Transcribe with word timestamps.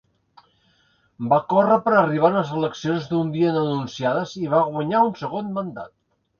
Va 1.33 1.37
córrer 1.53 1.77
per 1.83 1.93
arribar 1.99 2.27
a 2.31 2.35
unes 2.37 2.55
eleccions 2.61 3.07
d'un 3.13 3.31
dia 3.37 3.53
no 3.59 3.63
anunciades 3.69 4.35
i 4.43 4.53
va 4.57 4.67
"guanyar" 4.75 5.07
un 5.13 5.17
segon 5.25 5.57
mandat. 5.63 5.97